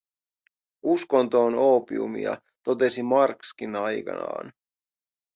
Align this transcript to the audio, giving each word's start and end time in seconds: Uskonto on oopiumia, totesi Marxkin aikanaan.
Uskonto 0.93 1.41
on 1.45 1.55
oopiumia, 1.55 2.37
totesi 2.63 3.03
Marxkin 3.03 3.75
aikanaan. 3.75 4.53